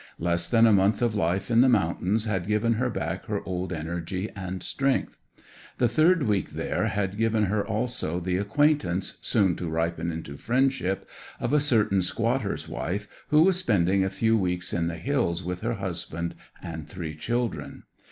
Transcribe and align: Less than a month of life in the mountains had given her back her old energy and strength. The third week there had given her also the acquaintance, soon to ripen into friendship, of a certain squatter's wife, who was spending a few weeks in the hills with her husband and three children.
Less 0.17 0.47
than 0.47 0.65
a 0.65 0.73
month 0.73 0.99
of 1.03 1.13
life 1.13 1.51
in 1.51 1.61
the 1.61 1.69
mountains 1.69 2.25
had 2.25 2.47
given 2.47 2.73
her 2.73 2.89
back 2.89 3.27
her 3.27 3.43
old 3.45 3.71
energy 3.71 4.31
and 4.35 4.63
strength. 4.63 5.19
The 5.77 5.87
third 5.87 6.23
week 6.23 6.49
there 6.53 6.87
had 6.87 7.19
given 7.19 7.43
her 7.43 7.63
also 7.63 8.19
the 8.19 8.37
acquaintance, 8.37 9.19
soon 9.21 9.55
to 9.57 9.69
ripen 9.69 10.11
into 10.11 10.37
friendship, 10.37 11.07
of 11.39 11.53
a 11.53 11.59
certain 11.59 12.01
squatter's 12.01 12.67
wife, 12.67 13.07
who 13.27 13.43
was 13.43 13.57
spending 13.57 14.03
a 14.03 14.09
few 14.09 14.35
weeks 14.35 14.73
in 14.73 14.87
the 14.87 14.97
hills 14.97 15.43
with 15.43 15.61
her 15.61 15.75
husband 15.75 16.33
and 16.63 16.89
three 16.89 17.13
children. 17.15 17.83